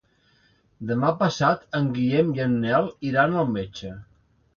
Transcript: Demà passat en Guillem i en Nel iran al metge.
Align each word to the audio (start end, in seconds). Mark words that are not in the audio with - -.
Demà 0.91 1.11
passat 1.19 1.77
en 1.79 1.89
Guillem 1.97 2.31
i 2.39 2.43
en 2.47 2.55
Nel 2.63 2.89
iran 3.11 3.37
al 3.43 3.53
metge. 3.59 3.93